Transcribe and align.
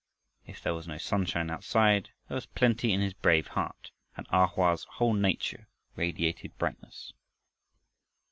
If 0.47 0.63
there 0.63 0.73
was 0.73 0.87
no 0.87 0.97
sunshine 0.97 1.51
outside 1.51 2.09
there 2.27 2.33
was 2.33 2.47
plenty 2.47 2.91
in 2.91 3.01
his 3.01 3.13
brave 3.13 3.49
heart, 3.49 3.91
and 4.17 4.25
A 4.31 4.47
Hoa's 4.47 4.85
whole 4.95 5.13
nature 5.13 5.67
radiated 5.95 6.57
brightness. 6.57 7.13